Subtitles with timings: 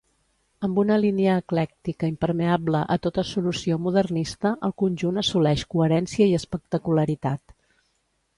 [0.67, 7.57] Amb una línia eclèctica impermeable a tota solució modernista el conjunt assoleix coherència i espectacularitat.